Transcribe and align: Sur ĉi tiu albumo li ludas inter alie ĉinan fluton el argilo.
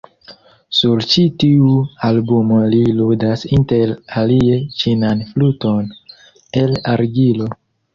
Sur 0.77 1.03
ĉi 1.11 1.25
tiu 1.43 1.67
albumo 2.09 2.63
li 2.73 2.81
ludas 3.03 3.47
inter 3.59 3.95
alie 4.25 4.59
ĉinan 4.83 5.27
fluton 5.33 5.97
el 6.67 6.79
argilo. 6.99 7.57